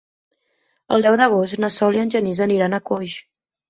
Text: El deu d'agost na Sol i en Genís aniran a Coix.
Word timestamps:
El 0.97 1.05
deu 1.07 1.19
d'agost 1.23 1.63
na 1.67 1.71
Sol 1.79 2.01
i 2.01 2.05
en 2.07 2.13
Genís 2.19 2.45
aniran 2.51 2.77
a 2.77 2.85
Coix. 2.93 3.23